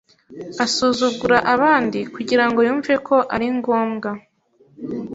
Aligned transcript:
Asuzugura 0.65 1.37
abandi 1.53 1.99
kugirango 2.13 2.59
yumve 2.67 2.93
ko 3.07 3.15
ari 3.35 3.47
ngombwa. 3.57 4.09